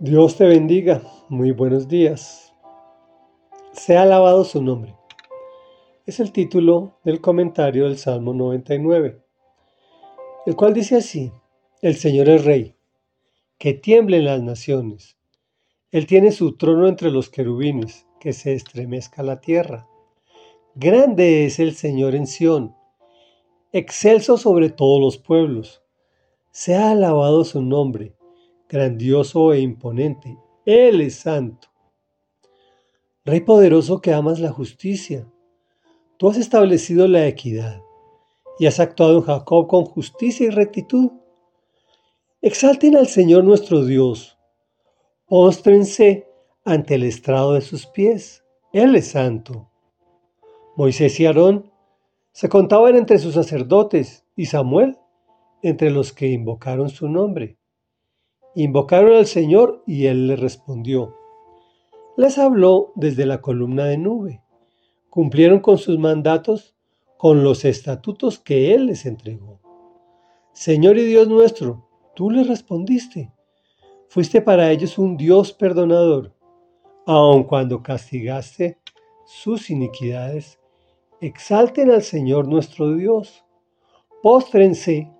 [0.00, 1.02] Dios te bendiga.
[1.28, 2.52] Muy buenos días.
[3.72, 4.96] Sea alabado su nombre.
[6.04, 9.22] Es el título del comentario del Salmo 99,
[10.46, 11.30] el cual dice así,
[11.80, 12.74] El Señor es Rey,
[13.56, 15.16] que tiemblen las naciones.
[15.92, 19.86] Él tiene su trono entre los querubines, que se estremezca la tierra.
[20.74, 22.74] Grande es el Señor en Sión,
[23.72, 25.84] excelso sobre todos los pueblos.
[26.50, 28.16] Sea alabado su nombre
[28.68, 30.38] grandioso e imponente.
[30.64, 31.68] Él es santo.
[33.24, 35.26] Rey poderoso que amas la justicia.
[36.16, 37.80] Tú has establecido la equidad
[38.58, 41.10] y has actuado en Jacob con justicia y rectitud.
[42.40, 44.38] Exalten al Señor nuestro Dios.
[45.26, 46.28] Póstrense
[46.64, 48.44] ante el estrado de sus pies.
[48.72, 49.70] Él es santo.
[50.76, 51.70] Moisés y Aarón
[52.32, 54.98] se contaban entre sus sacerdotes y Samuel
[55.62, 57.56] entre los que invocaron su nombre.
[58.56, 61.16] Invocaron al Señor y Él les respondió.
[62.16, 64.42] Les habló desde la columna de nube.
[65.10, 66.76] Cumplieron con sus mandatos,
[67.16, 69.60] con los estatutos que Él les entregó.
[70.52, 73.32] Señor y Dios nuestro, tú les respondiste.
[74.08, 76.32] Fuiste para ellos un Dios perdonador,
[77.06, 78.78] aun cuando castigaste
[79.26, 80.60] sus iniquidades.
[81.20, 83.44] Exalten al Señor nuestro Dios.
[84.22, 85.10] Póstrense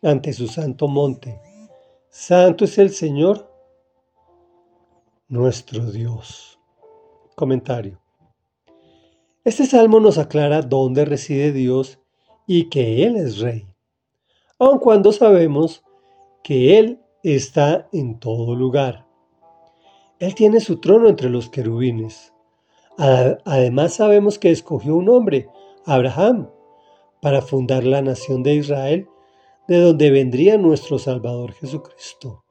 [0.00, 1.51] ante su santo monte
[2.14, 3.50] Santo es el Señor
[5.28, 6.60] nuestro Dios.
[7.34, 8.02] Comentario.
[9.44, 12.00] Este salmo nos aclara dónde reside Dios
[12.46, 13.66] y que Él es Rey,
[14.58, 15.84] aun cuando sabemos
[16.44, 19.06] que Él está en todo lugar.
[20.18, 22.34] Él tiene su trono entre los querubines.
[22.98, 25.48] Además sabemos que escogió un hombre,
[25.86, 26.50] Abraham,
[27.22, 29.08] para fundar la nación de Israel
[29.68, 32.44] de donde vendría nuestro Salvador Jesucristo.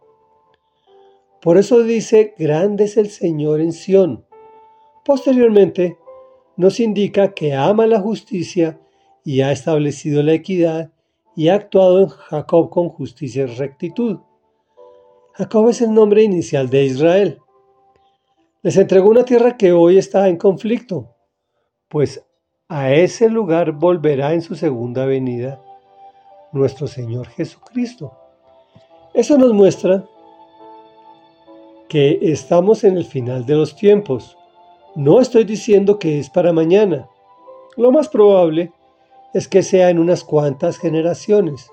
[1.41, 4.25] Por eso dice, grande es el Señor en Sión.
[5.03, 5.97] Posteriormente,
[6.55, 8.79] nos indica que ama la justicia
[9.23, 10.91] y ha establecido la equidad
[11.35, 14.19] y ha actuado en Jacob con justicia y rectitud.
[15.33, 17.39] Jacob es el nombre inicial de Israel.
[18.61, 21.15] Les entregó una tierra que hoy está en conflicto,
[21.87, 22.23] pues
[22.67, 25.63] a ese lugar volverá en su segunda venida
[26.51, 28.17] nuestro Señor Jesucristo.
[29.13, 30.05] Eso nos muestra
[31.89, 34.37] que estamos en el final de los tiempos.
[34.95, 37.09] No estoy diciendo que es para mañana.
[37.75, 38.71] Lo más probable
[39.33, 41.69] es que sea en unas cuantas generaciones.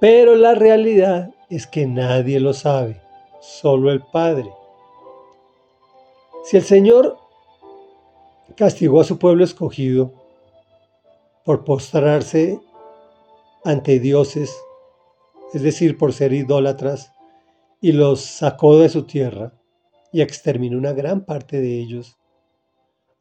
[0.00, 3.00] Pero la realidad es que nadie lo sabe,
[3.40, 4.50] solo el Padre.
[6.44, 7.16] Si el Señor
[8.56, 10.12] castigó a su pueblo escogido
[11.44, 12.60] por postrarse
[13.64, 14.60] ante dioses,
[15.52, 17.12] es decir, por ser idólatras,
[17.80, 19.54] y los sacó de su tierra
[20.12, 22.16] y exterminó una gran parte de ellos.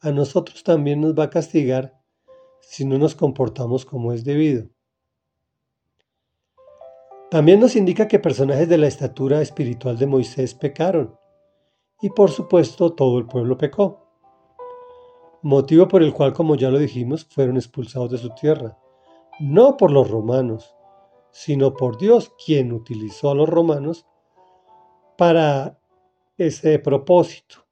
[0.02, 2.00] A nosotros también nos va a castigar
[2.60, 4.70] si no nos comportamos como es debido.
[7.30, 11.16] También nos indica que personajes de la estatura espiritual de Moisés pecaron,
[12.02, 14.08] y por supuesto todo el pueblo pecó,
[15.44, 18.78] motivo por el cual, como ya lo dijimos, fueron expulsados de su tierra
[19.42, 20.76] no por los romanos,
[21.32, 24.06] sino por Dios, quien utilizó a los romanos
[25.18, 25.78] para
[26.38, 27.66] ese propósito.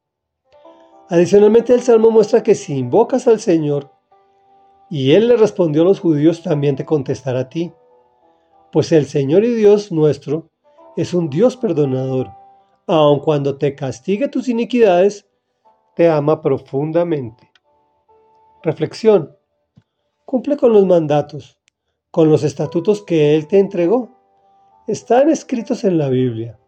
[1.09, 3.91] Adicionalmente el Salmo muestra que si invocas al Señor
[4.89, 7.71] y Él le respondió a los judíos, también te contestará a ti,
[8.71, 10.49] pues el Señor y Dios nuestro
[10.95, 12.31] es un Dios perdonador,
[12.87, 15.27] aun cuando te castigue tus iniquidades,
[15.95, 17.51] te ama profundamente.
[18.63, 19.35] Reflexión.
[20.25, 21.58] Cumple con los mandatos,
[22.11, 24.09] con los estatutos que Él te entregó.
[24.87, 26.59] Están escritos en la Biblia.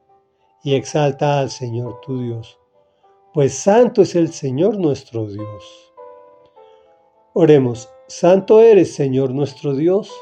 [0.63, 2.59] Y exalta al Señor tu Dios,
[3.33, 5.93] pues santo es el Señor nuestro Dios.
[7.33, 10.13] Oremos, santo eres, Señor nuestro Dios.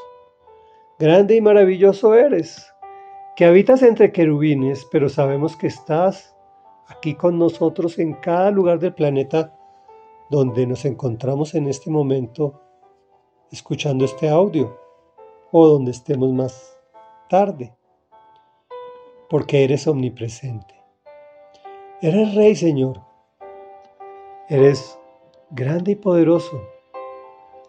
[0.98, 2.66] Grande y maravilloso eres,
[3.36, 6.34] que habitas entre querubines, pero sabemos que estás
[6.88, 9.54] aquí con nosotros en cada lugar del planeta
[10.30, 12.62] donde nos encontramos en este momento
[13.50, 14.89] escuchando este audio
[15.52, 16.78] o donde estemos más
[17.28, 17.74] tarde,
[19.28, 20.74] porque eres omnipresente.
[22.02, 23.00] Eres rey, Señor.
[24.48, 24.98] Eres
[25.50, 26.60] grande y poderoso.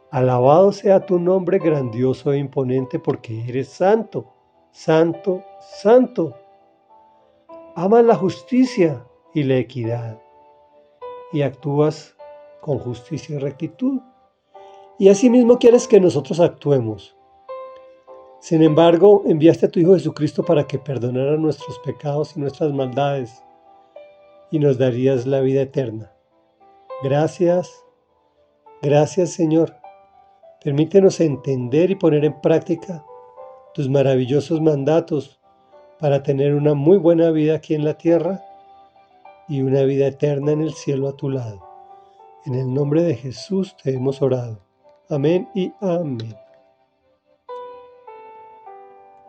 [0.09, 4.33] Alabado sea tu nombre grandioso e imponente porque eres santo,
[4.71, 6.33] santo, santo.
[7.75, 10.19] Amas la justicia y la equidad
[11.31, 12.15] y actúas
[12.59, 14.01] con justicia y rectitud
[14.97, 17.15] y asimismo quieres que nosotros actuemos.
[18.41, 23.43] Sin embargo, enviaste a tu Hijo Jesucristo para que perdonara nuestros pecados y nuestras maldades
[24.49, 26.11] y nos darías la vida eterna.
[27.03, 27.71] Gracias,
[28.81, 29.75] gracias Señor.
[30.63, 33.05] Permítenos entender y poner en práctica
[33.75, 35.39] tus maravillosos mandatos
[35.99, 38.43] para tener una muy buena vida aquí en la tierra
[39.47, 41.61] y una vida eterna en el cielo a tu lado.
[42.47, 44.65] En el nombre de Jesús te hemos orado.
[45.09, 46.35] Amén y amén.